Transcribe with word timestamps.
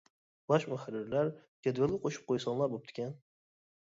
باش 0.51 0.63
مۇھەررىرلەر 0.71 1.29
جەدۋەلگە 1.67 2.01
قوشۇپ 2.07 2.27
قويساڭلار 2.33 2.73
بوپتىكەن. 2.73 3.15